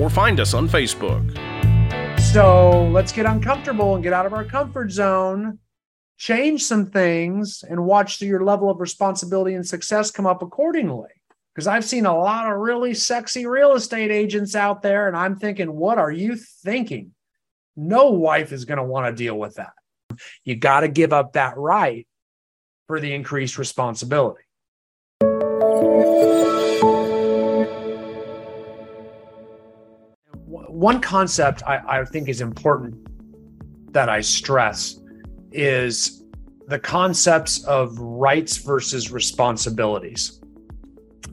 [0.00, 1.36] or find us on Facebook.
[2.20, 5.58] So let's get uncomfortable and get out of our comfort zone,
[6.18, 11.08] change some things, and watch your level of responsibility and success come up accordingly.
[11.54, 15.36] Because I've seen a lot of really sexy real estate agents out there, and I'm
[15.36, 17.12] thinking, what are you thinking?
[17.74, 19.72] No wife is going to want to deal with that.
[20.44, 22.06] You got to give up that right
[22.86, 24.42] for the increased responsibility.
[30.76, 32.94] One concept I, I think is important
[33.94, 35.00] that I stress
[35.50, 36.22] is
[36.68, 40.38] the concepts of rights versus responsibilities.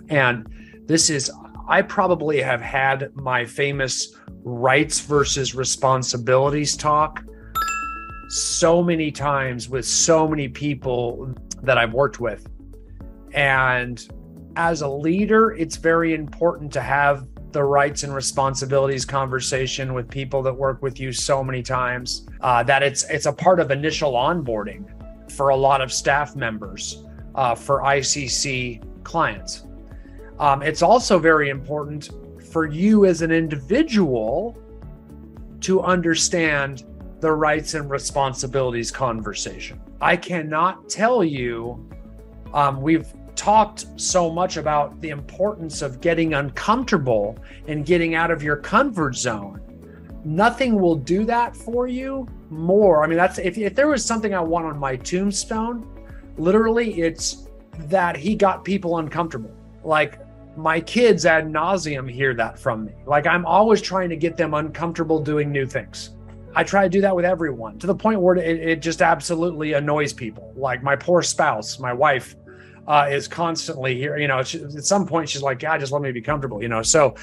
[0.07, 0.47] And
[0.85, 1.29] this is,
[1.67, 7.21] I probably have had my famous rights versus responsibilities talk
[8.29, 12.47] so many times with so many people that I've worked with.
[13.33, 14.01] And
[14.55, 20.41] as a leader, it's very important to have the rights and responsibilities conversation with people
[20.41, 24.13] that work with you so many times uh, that it's it's a part of initial
[24.13, 24.83] onboarding
[25.31, 29.65] for a lot of staff members uh, for ICC clients.
[30.39, 32.09] Um, it's also very important
[32.51, 34.57] for you as an individual
[35.61, 36.83] to understand
[37.19, 39.79] the rights and responsibilities conversation.
[40.01, 41.89] I cannot tell you,
[42.53, 48.43] um, we've talked so much about the importance of getting uncomfortable and getting out of
[48.43, 49.59] your comfort zone.
[50.25, 53.03] Nothing will do that for you more.
[53.03, 55.87] I mean, that's if, if there was something I want on my tombstone,
[56.37, 57.47] literally, it's
[57.79, 59.51] that he got people uncomfortable.
[59.83, 60.19] Like
[60.55, 62.93] my kids ad nauseum hear that from me.
[63.05, 66.11] Like I'm always trying to get them uncomfortable doing new things.
[66.55, 69.73] I try to do that with everyone to the point where it, it just absolutely
[69.73, 70.53] annoys people.
[70.55, 72.35] Like my poor spouse, my wife,
[72.87, 74.17] uh, is constantly here.
[74.17, 76.69] You know, she, at some point she's like, "God, just let me be comfortable." You
[76.69, 77.15] know, so,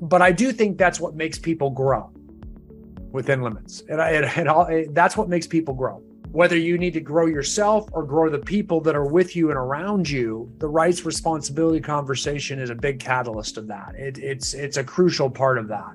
[0.00, 2.10] but I do think that's what makes people grow
[3.12, 6.02] within limits, and, I, and, all, that's what makes people grow.
[6.32, 9.56] Whether you need to grow yourself or grow the people that are with you and
[9.56, 13.94] around you, the rights responsibility conversation is a big catalyst of that.
[13.96, 15.94] It, it's it's a crucial part of that.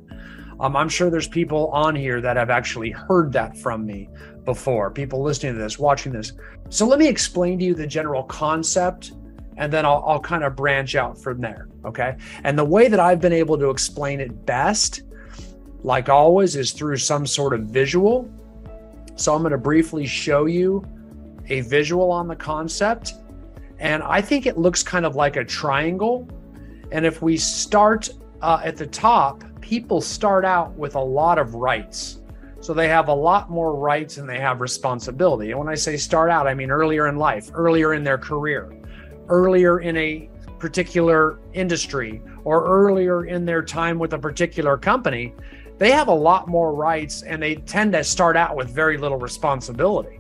[0.61, 4.07] Um, I'm sure there's people on here that have actually heard that from me
[4.45, 6.33] before, people listening to this, watching this.
[6.69, 9.13] So let me explain to you the general concept
[9.57, 11.67] and then I'll, I'll kind of branch out from there.
[11.83, 12.15] Okay.
[12.43, 15.01] And the way that I've been able to explain it best,
[15.83, 18.31] like always, is through some sort of visual.
[19.15, 20.85] So I'm going to briefly show you
[21.49, 23.15] a visual on the concept.
[23.79, 26.29] And I think it looks kind of like a triangle.
[26.91, 28.09] And if we start
[28.41, 32.21] uh, at the top, people start out with a lot of rights.
[32.59, 35.51] So they have a lot more rights and they have responsibility.
[35.51, 38.71] And when I say start out, I mean earlier in life, earlier in their career,
[39.29, 40.29] earlier in a
[40.59, 45.33] particular industry, or earlier in their time with a particular company.
[45.77, 49.17] They have a lot more rights and they tend to start out with very little
[49.17, 50.19] responsibility.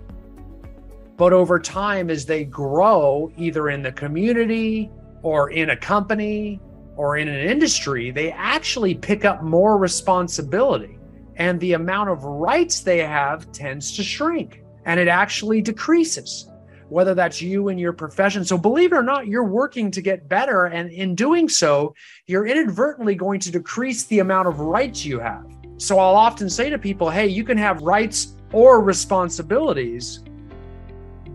[1.17, 4.89] But over time, as they grow, either in the community
[5.21, 6.59] or in a company
[7.01, 10.99] or in an industry, they actually pick up more responsibility
[11.35, 16.47] and the amount of rights they have tends to shrink and it actually decreases
[16.89, 18.45] whether that's you and your profession.
[18.45, 21.95] So believe it or not you're working to get better and in doing so
[22.27, 25.47] you're inadvertently going to decrease the amount of rights you have.
[25.77, 30.23] So i'll often say to people hey you can have rights or responsibilities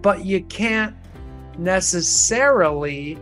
[0.01, 0.95] but you can't
[1.59, 3.19] necessarily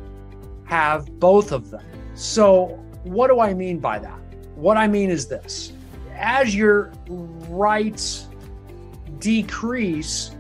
[0.66, 2.66] have both of them so
[3.02, 4.18] what do i mean by that
[4.54, 5.72] what i mean is this
[6.16, 8.28] as your rights
[9.18, 10.30] decrease,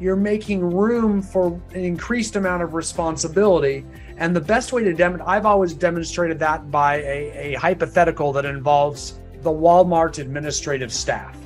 [0.00, 3.84] you're making room for an increased amount of responsibility.
[4.18, 8.44] And the best way to demonstrate, I've always demonstrated that by a, a hypothetical that
[8.44, 11.36] involves the Walmart administrative staff.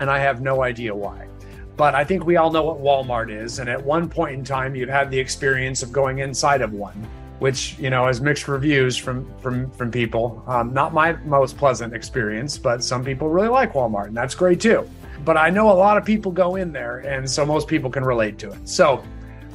[0.00, 1.28] And I have no idea why.
[1.76, 3.58] But I think we all know what Walmart is.
[3.58, 7.08] And at one point in time, you've had the experience of going inside of one
[7.38, 10.42] which you know has mixed reviews from from from people.
[10.46, 14.60] Um, not my most pleasant experience, but some people really like Walmart, and that's great
[14.60, 14.88] too.
[15.24, 18.04] But I know a lot of people go in there, and so most people can
[18.04, 18.68] relate to it.
[18.68, 19.04] So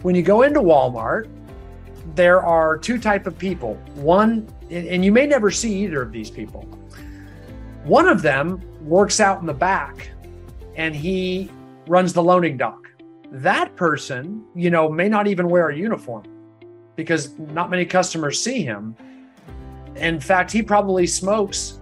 [0.02, 1.30] when you go into Walmart,
[2.16, 3.76] there are two type of people.
[3.96, 6.62] One, and you may never see either of these people.
[7.84, 10.10] One of them works out in the back
[10.76, 11.50] and he
[11.88, 12.90] runs the loaning dock.
[13.32, 16.24] That person, you know, may not even wear a uniform
[17.00, 18.94] because not many customers see him.
[19.96, 21.80] In fact, he probably smokes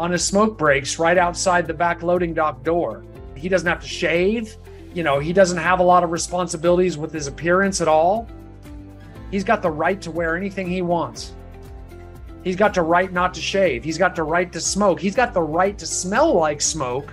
[0.00, 3.04] on his smoke breaks right outside the back loading dock door.
[3.36, 4.56] He doesn't have to shave.
[4.92, 8.28] You know, he doesn't have a lot of responsibilities with his appearance at all.
[9.30, 11.32] He's got the right to wear anything he wants.
[12.42, 13.84] He's got the right not to shave.
[13.84, 14.98] He's got the right to smoke.
[14.98, 17.12] He's got the right to smell like smoke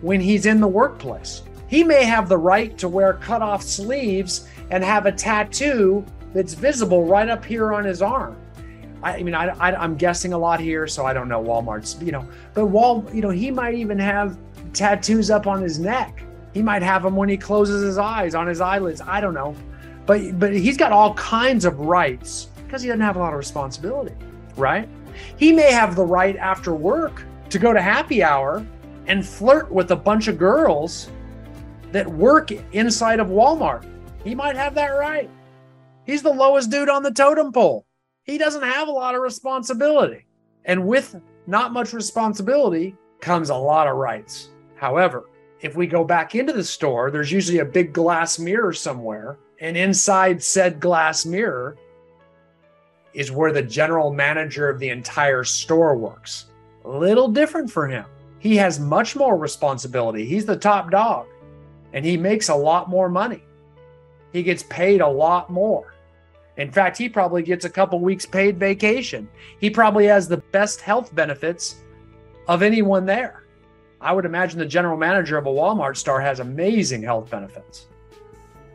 [0.00, 1.44] when he's in the workplace.
[1.68, 6.04] He may have the right to wear cut off sleeves and have a tattoo
[6.34, 8.36] that's visible right up here on his arm.
[9.02, 12.26] I, mean, I, I'm guessing a lot here, so I don't know Walmart's, you know,
[12.54, 14.36] but Wal, you know, he might even have
[14.72, 16.22] tattoos up on his neck.
[16.52, 19.00] He might have them when he closes his eyes on his eyelids.
[19.00, 19.54] I don't know,
[20.06, 23.38] but but he's got all kinds of rights because he doesn't have a lot of
[23.38, 24.14] responsibility,
[24.56, 24.88] right?
[25.36, 28.66] He may have the right after work to go to happy hour
[29.06, 31.10] and flirt with a bunch of girls
[31.92, 33.84] that work inside of Walmart.
[34.24, 35.30] He might have that right.
[36.08, 37.84] He's the lowest dude on the totem pole.
[38.22, 40.24] He doesn't have a lot of responsibility.
[40.64, 44.48] And with not much responsibility comes a lot of rights.
[44.76, 45.28] However,
[45.60, 49.36] if we go back into the store, there's usually a big glass mirror somewhere.
[49.60, 51.76] And inside said glass mirror
[53.12, 56.46] is where the general manager of the entire store works.
[56.86, 58.06] A little different for him.
[58.38, 60.24] He has much more responsibility.
[60.24, 61.26] He's the top dog
[61.92, 63.42] and he makes a lot more money.
[64.32, 65.92] He gets paid a lot more.
[66.58, 69.28] In fact, he probably gets a couple weeks paid vacation.
[69.60, 71.76] He probably has the best health benefits
[72.48, 73.44] of anyone there.
[74.00, 77.86] I would imagine the general manager of a Walmart store has amazing health benefits.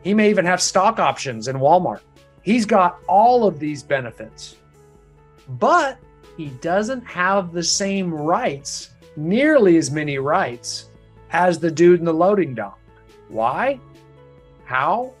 [0.02, 2.00] He may even have stock options in Walmart.
[2.42, 4.56] He's got all of these benefits,
[5.48, 5.98] but
[6.36, 10.90] he doesn't have the same rights, nearly as many rights,
[11.30, 12.78] as the dude in the loading dock.
[13.28, 13.80] Why?
[14.64, 15.14] How?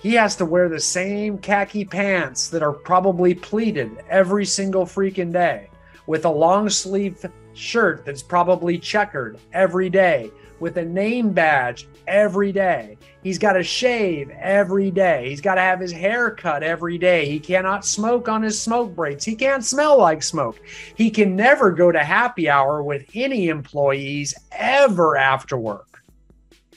[0.00, 5.32] He has to wear the same khaki pants that are probably pleated every single freaking
[5.32, 5.68] day
[6.06, 12.52] with a long sleeve shirt that's probably checkered every day with a name badge every
[12.52, 12.96] day.
[13.22, 15.28] He's got to shave every day.
[15.28, 17.26] He's got to have his hair cut every day.
[17.28, 19.24] He cannot smoke on his smoke breaks.
[19.24, 20.60] He can't smell like smoke.
[20.94, 25.95] He can never go to happy hour with any employees ever after work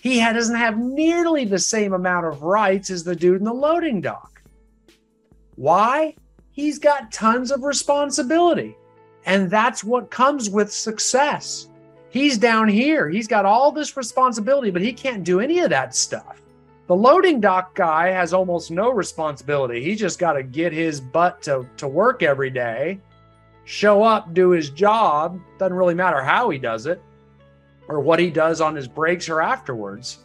[0.02, 4.00] he doesn't have nearly the same amount of rights as the dude in the loading
[4.00, 4.42] dock.
[5.56, 6.16] Why?
[6.52, 8.78] He's got tons of responsibility.
[9.26, 11.68] And that's what comes with success.
[12.10, 13.10] He's down here.
[13.10, 16.42] He's got all this responsibility, but he can't do any of that stuff.
[16.88, 19.84] The loading dock guy has almost no responsibility.
[19.84, 23.00] He just got to get his butt to, to work every day,
[23.66, 25.40] show up, do his job.
[25.60, 27.02] Doesn't really matter how he does it
[27.90, 30.20] or what he does on his breaks or afterwards.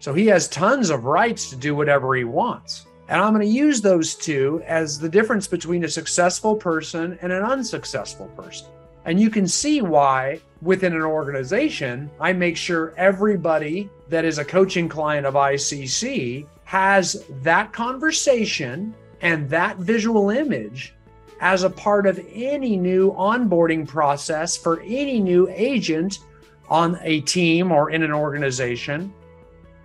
[0.00, 2.86] So he has tons of rights to do whatever he wants.
[3.08, 7.32] And I'm going to use those two as the difference between a successful person and
[7.32, 8.68] an unsuccessful person.
[9.04, 14.44] And you can see why within an organization, I make sure everybody that is a
[14.44, 20.94] coaching client of ICC has that conversation and that visual image
[21.40, 26.20] as a part of any new onboarding process for any new agent
[26.68, 29.12] on a team or in an organization,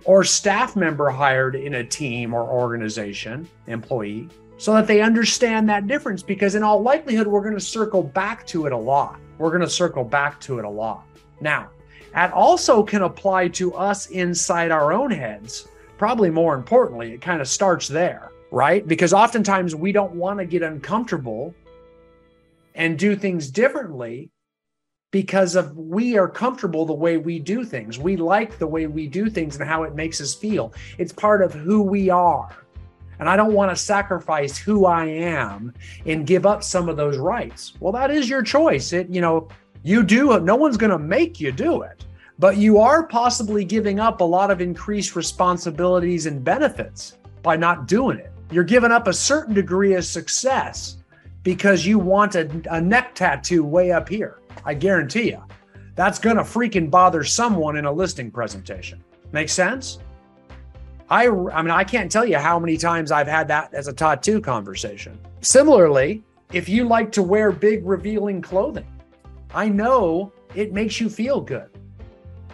[0.04, 5.86] or staff member hired in a team or organization, employee, so that they understand that
[5.86, 6.22] difference.
[6.22, 9.18] Because in all likelihood, we're going to circle back to it a lot.
[9.38, 11.04] We're going to circle back to it a lot.
[11.40, 11.70] Now,
[12.12, 15.68] that also can apply to us inside our own heads.
[15.96, 18.86] Probably more importantly, it kind of starts there, right?
[18.86, 21.54] Because oftentimes we don't want to get uncomfortable
[22.74, 24.30] and do things differently
[25.10, 27.98] because of we are comfortable the way we do things.
[27.98, 30.72] We like the way we do things and how it makes us feel.
[30.98, 32.56] It's part of who we are.
[33.18, 35.74] And I don't want to sacrifice who I am
[36.06, 37.74] and give up some of those rights.
[37.80, 38.92] Well, that is your choice.
[38.92, 39.48] It, you know,
[39.82, 42.04] you do, no one's going to make you do it,
[42.38, 47.86] but you are possibly giving up a lot of increased responsibilities and benefits by not
[47.86, 48.32] doing it.
[48.50, 50.96] You're giving up a certain degree of success
[51.42, 54.39] because you want a, a neck tattoo way up here.
[54.64, 55.42] I guarantee you,
[55.94, 59.02] that's going to freaking bother someone in a listing presentation.
[59.32, 59.98] Make sense?
[61.08, 63.92] I, I mean, I can't tell you how many times I've had that as a
[63.92, 65.18] tattoo conversation.
[65.40, 68.86] Similarly, if you like to wear big revealing clothing,
[69.54, 71.68] I know it makes you feel good,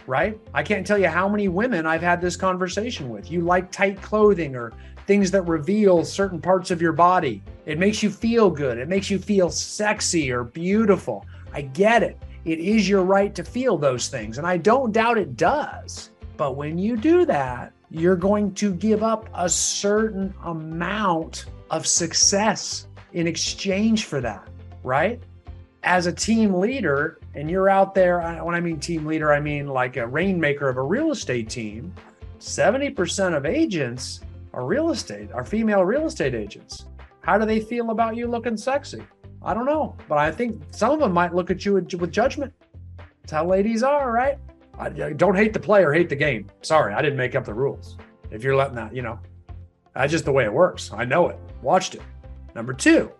[0.07, 0.39] right?
[0.53, 3.31] I can't tell you how many women I've had this conversation with.
[3.31, 4.73] You like tight clothing or
[5.05, 7.43] things that reveal certain parts of your body.
[7.65, 8.77] It makes you feel good.
[8.77, 11.25] It makes you feel sexy or beautiful.
[11.57, 12.21] I get it.
[12.45, 14.37] It is your right to feel those things.
[14.37, 16.11] And I don't doubt it does.
[16.37, 22.89] But when you do that, you're going to give up a certain amount of success
[23.13, 24.47] in exchange for that,
[24.83, 25.19] right?
[25.81, 29.65] As a team leader, and you're out there, when I mean team leader, I mean
[29.65, 31.91] like a rainmaker of a real estate team,
[32.37, 34.21] 70% of agents
[34.53, 36.85] are real estate, are female real estate agents.
[37.21, 39.01] How do they feel about you looking sexy?
[39.43, 42.53] I don't know, but I think some of them might look at you with, judgment.
[43.21, 44.37] That's how ladies are, right?
[44.77, 46.49] I, don't hate the player, hate the game.
[46.61, 47.97] Sorry, I didn't make up the rules.
[48.31, 49.19] If you're letting that, you know,
[49.93, 50.91] that's just the way it works.
[50.93, 51.37] I know it.
[51.61, 52.01] Watched it.
[52.55, 53.11] Number two.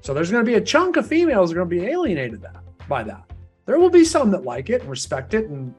[0.00, 2.62] So there's going to be a chunk of females are going to be alienated that
[2.88, 3.30] by that.
[3.66, 5.74] There will be some that like it and respect it and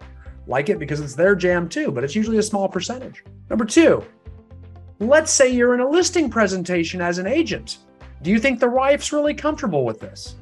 [0.47, 3.23] like it because it's their jam too, but it's usually a small percentage.
[3.49, 4.03] Number two,
[4.99, 7.79] let's say you're in a listing presentation as an agent
[8.21, 10.35] do you think the wife's really comfortable with this?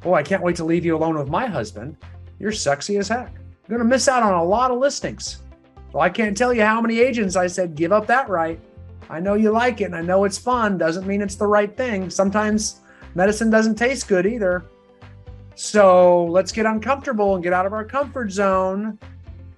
[0.00, 1.96] Boy, I can't wait to leave you alone with my husband.
[2.38, 3.34] You're sexy as heck.
[3.68, 5.42] You're going to miss out on a lot of listings.
[5.92, 8.58] Well, I can't tell you how many agents I said, give up that right.
[9.10, 10.78] I know you like it and I know it's fun.
[10.78, 12.08] Doesn't mean it's the right thing.
[12.08, 12.80] Sometimes
[13.14, 14.64] medicine doesn't taste good either.
[15.56, 18.98] So let's get uncomfortable and get out of our comfort zone,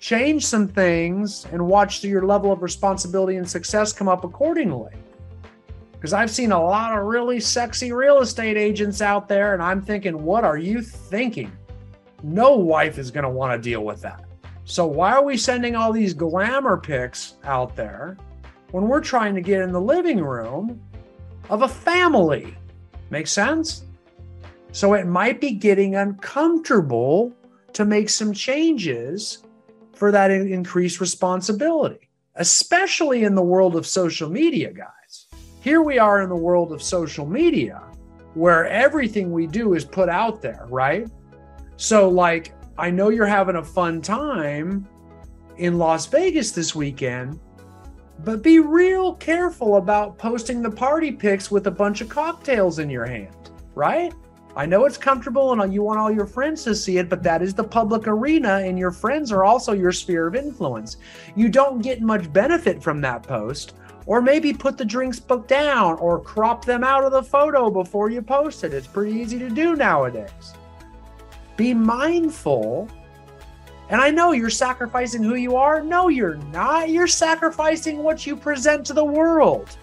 [0.00, 4.90] change some things, and watch your level of responsibility and success come up accordingly
[6.02, 9.80] because I've seen a lot of really sexy real estate agents out there, and I'm
[9.80, 11.52] thinking, what are you thinking?
[12.24, 14.24] No wife is going to want to deal with that.
[14.64, 18.16] So, why are we sending all these glamour pics out there
[18.72, 20.82] when we're trying to get in the living room
[21.50, 22.52] of a family?
[23.10, 23.84] Make sense?
[24.72, 27.32] So, it might be getting uncomfortable
[27.74, 29.44] to make some changes
[29.94, 35.01] for that increased responsibility, especially in the world of social media, guys.
[35.62, 37.84] Here we are in the world of social media
[38.34, 41.06] where everything we do is put out there, right?
[41.76, 44.88] So, like, I know you're having a fun time
[45.58, 47.38] in Las Vegas this weekend,
[48.24, 52.90] but be real careful about posting the party pics with a bunch of cocktails in
[52.90, 54.12] your hand, right?
[54.56, 57.40] I know it's comfortable and you want all your friends to see it, but that
[57.40, 60.96] is the public arena, and your friends are also your sphere of influence.
[61.36, 63.74] You don't get much benefit from that post
[64.06, 68.10] or maybe put the drinks book down or crop them out of the photo before
[68.10, 68.74] you post it.
[68.74, 70.54] It's pretty easy to do nowadays.
[71.56, 72.88] Be mindful.
[73.88, 75.82] And I know you're sacrificing who you are.
[75.82, 76.88] No, you're not.
[76.88, 79.76] You're sacrificing what you present to the world.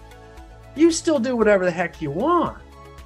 [0.74, 2.58] You still do whatever the heck you want.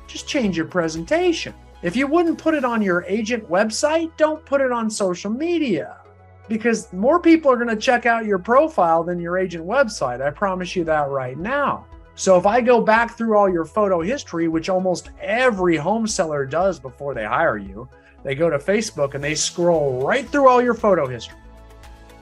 [0.06, 1.54] Just change your presentation.
[1.82, 6.03] If you wouldn't put it on your agent website, don't put it on social media
[6.48, 10.20] because more people are going to check out your profile than your agent website.
[10.20, 11.86] I promise you that right now.
[12.16, 16.46] So if I go back through all your photo history, which almost every home seller
[16.46, 17.88] does before they hire you,
[18.22, 21.38] they go to Facebook and they scroll right through all your photo history.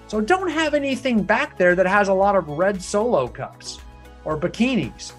[0.09, 3.81] So don't have anything back there that has a lot of red solo cups
[4.25, 5.12] or bikinis.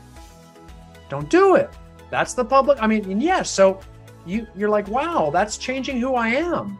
[1.10, 1.69] Don't do it.
[2.10, 2.77] That's the public.
[2.81, 3.50] I mean, yes.
[3.50, 3.79] So
[4.25, 6.77] you you're like, wow, that's changing who I am.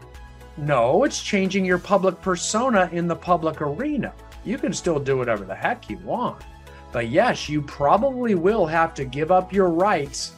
[0.58, 4.14] No, it's changing your public persona in the public arena.
[4.46, 6.44] You can still do whatever the heck you want.
[6.92, 10.34] But yes, you probably will have to give up your rights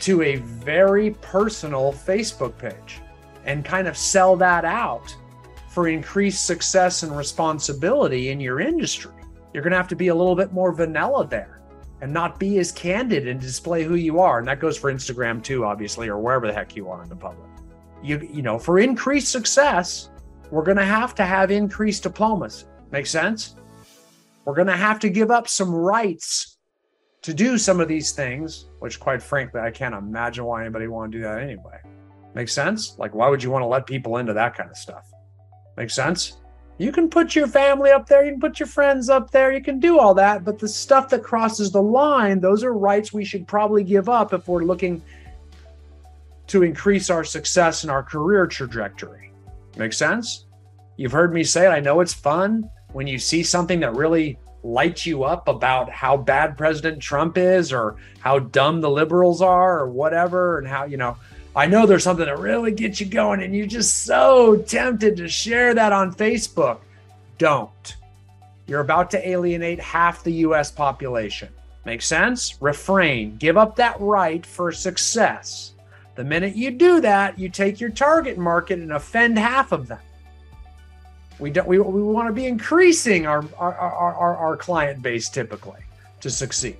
[0.00, 3.00] to a very personal Facebook page
[3.44, 5.14] and kind of sell that out
[5.68, 9.12] for increased success and responsibility in your industry.
[9.52, 11.62] You're going to have to be a little bit more vanilla there
[12.00, 14.38] and not be as candid and display who you are.
[14.38, 17.16] And that goes for Instagram too, obviously, or wherever the heck you are in the
[17.16, 17.48] public
[18.02, 20.10] you you know for increased success
[20.50, 22.66] we're going to have to have increased diplomacy.
[22.90, 23.56] Make sense?
[24.44, 26.58] We're going to have to give up some rights
[27.22, 31.10] to do some of these things which quite frankly i can't imagine why anybody want
[31.10, 31.78] to do that anyway.
[32.34, 32.96] Make sense?
[32.98, 35.10] Like why would you want to let people into that kind of stuff?
[35.76, 36.38] Make sense?
[36.78, 39.62] You can put your family up there you can put your friends up there you
[39.62, 43.24] can do all that but the stuff that crosses the line those are rights we
[43.24, 45.02] should probably give up if we're looking
[46.48, 49.32] to increase our success in our career trajectory.
[49.76, 50.46] Make sense?
[50.96, 51.70] You've heard me say it.
[51.70, 56.16] I know it's fun when you see something that really lights you up about how
[56.16, 60.96] bad President Trump is or how dumb the liberals are or whatever, and how, you
[60.96, 61.16] know,
[61.54, 65.28] I know there's something that really gets you going and you're just so tempted to
[65.28, 66.80] share that on Facebook.
[67.38, 67.96] Don't.
[68.66, 71.48] You're about to alienate half the US population.
[71.84, 72.60] Make sense?
[72.60, 73.36] Refrain.
[73.36, 75.72] Give up that right for success.
[76.16, 80.00] The minute you do that, you take your target market and offend half of them.
[81.38, 85.80] We don't we, we want to be increasing our our, our, our, client base typically
[86.22, 86.78] to succeed.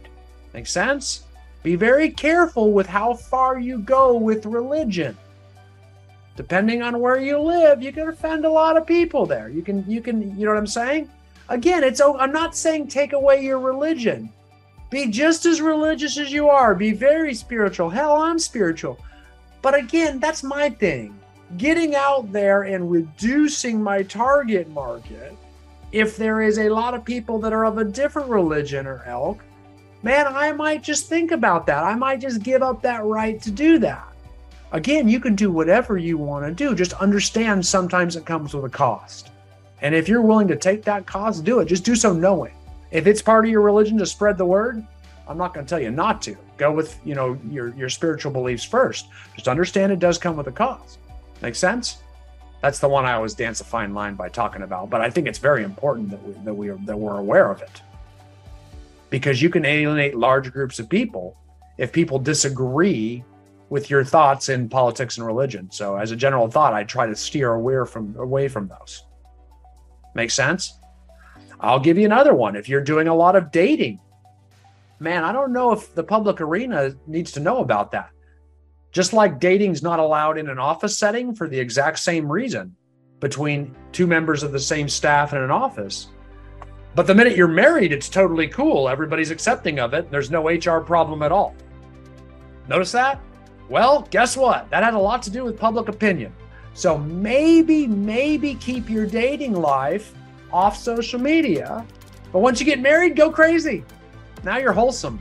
[0.55, 1.25] Make sense?
[1.63, 5.17] Be very careful with how far you go with religion.
[6.37, 9.49] depending on where you live, you can offend a lot of people there.
[9.49, 11.11] You can, you can, you know what I'm saying?
[11.49, 14.31] Again, it's, oh, I'm not saying take away your religion.
[14.91, 16.75] Be just as religious as you are.
[16.75, 17.91] Be very spiritual.
[17.91, 18.99] Hell, I'm spiritual.
[19.67, 21.19] But again, that's my thing.
[21.57, 25.37] Getting out there and reducing my target market.
[25.91, 29.43] If there is a lot of people that are of a different religion or elk,
[30.05, 31.83] man, I might just think about that.
[31.83, 34.07] I might just give up that right to do that.
[34.71, 36.73] Again, you can do whatever you want to do.
[36.73, 39.31] Just understand sometimes it comes with a cost.
[39.83, 41.65] And if you're willing to take that cost, do it.
[41.65, 42.55] Just do so knowing.
[42.93, 44.87] If it's part of your religion to spread the word,
[45.29, 46.37] I'm not going to tell you not to.
[46.57, 49.07] Go with, you know, your your spiritual beliefs first.
[49.35, 50.99] Just understand it does come with a cost.
[51.43, 51.99] Make sense?
[52.63, 54.89] That's the one I always dance a fine line by talking about.
[54.91, 57.61] But I think it's very important that we that we are, that we're aware of
[57.61, 57.83] it.
[59.11, 61.37] Because you can alienate large groups of people
[61.79, 63.25] if people disagree
[63.69, 65.69] with your thoughts in politics and religion.
[65.71, 69.05] So as a general thought, I try to steer away from away from those.
[70.15, 70.79] Make sense?
[71.61, 72.55] I'll give you another one.
[72.55, 74.01] If you're doing a lot of dating,
[74.99, 78.11] man, I don't know if the public arena needs to know about that.
[78.93, 82.75] Just like dating's not allowed in an office setting for the exact same reason
[83.21, 86.09] between two members of the same staff in an office.
[86.95, 88.89] But the minute you're married, it's totally cool.
[88.89, 90.11] Everybody's accepting of it.
[90.11, 91.55] There's no HR problem at all.
[92.69, 93.21] Notice that?
[93.69, 94.71] Well, guess what?
[94.71, 96.33] That had a lot to do with public opinion.
[96.73, 100.15] So maybe, maybe keep your dating life
[100.53, 101.87] off social media.
[102.33, 103.85] But once you get married, go crazy.
[104.47, 105.19] Now you're wholesome.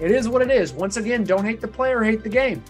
[0.00, 0.72] It is what it is.
[0.72, 2.64] Once again, don't hate the player, hate the game.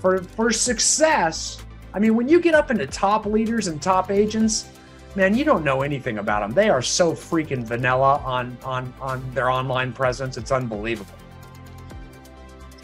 [0.00, 4.70] For for success, I mean, when you get up into top leaders and top agents,
[5.14, 6.52] man, you don't know anything about them.
[6.52, 10.38] They are so freaking vanilla on on on their online presence.
[10.38, 11.14] It's unbelievable.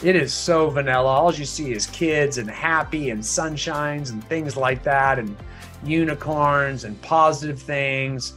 [0.02, 1.08] It is so vanilla.
[1.08, 5.34] All you see is kids and happy and sunshines and things like that, and
[5.82, 8.34] unicorns and positive things.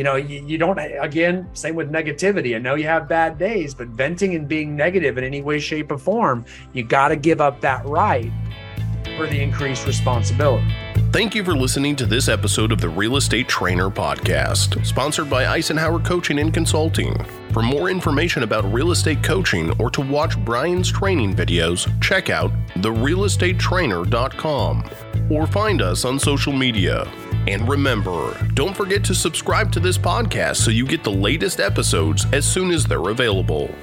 [0.00, 2.56] You know, you, you don't, again, same with negativity.
[2.56, 5.92] I know you have bad days, but venting and being negative in any way, shape,
[5.92, 8.32] or form, you got to give up that right
[9.18, 10.66] for the increased responsibility.
[11.12, 15.58] Thank you for listening to this episode of the Real Estate Trainer Podcast, sponsored by
[15.58, 17.14] Icenhower Coaching and Consulting.
[17.52, 22.50] For more information about real estate coaching or to watch Brian's training videos, check out
[22.76, 24.90] therealestatetrainer.com
[25.30, 27.06] or find us on social media.
[27.46, 32.26] And remember, don't forget to subscribe to this podcast so you get the latest episodes
[32.32, 33.74] as soon as they're available.